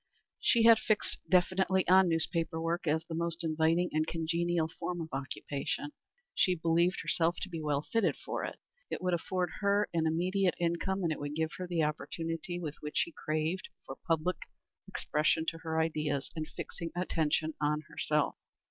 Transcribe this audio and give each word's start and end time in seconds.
She 0.39 0.63
had 0.63 0.79
fixed 0.79 1.19
definitely 1.29 1.87
on 1.87 2.09
newspaper 2.09 2.59
work 2.59 2.87
as 2.87 3.05
the 3.05 3.13
most 3.13 3.43
inviting 3.43 3.91
and 3.93 4.07
congenial 4.07 4.67
form 4.67 4.99
of 4.99 5.09
occupation. 5.13 5.91
She 6.33 6.55
believed 6.55 7.01
herself 7.03 7.35
to 7.41 7.49
be 7.49 7.61
well 7.61 7.83
fitted 7.83 8.17
for 8.17 8.43
it. 8.43 8.57
It 8.89 8.99
would 9.03 9.13
afford 9.13 9.51
her 9.59 9.87
an 9.93 10.07
immediate 10.07 10.55
income, 10.59 11.03
and 11.03 11.11
it 11.11 11.19
would 11.19 11.35
give 11.35 11.51
her 11.59 11.67
the 11.67 11.83
opportunity 11.83 12.59
which 12.59 12.81
she 12.97 13.11
craved 13.15 13.69
for 13.85 13.93
giving 13.95 14.05
public 14.07 14.37
expression 14.87 15.45
to 15.49 15.59
her 15.59 15.79
ideas 15.79 16.31
and 16.35 16.47
fixing 16.47 16.89
attention 16.95 17.53
on 17.61 17.81
herself. 17.87 18.37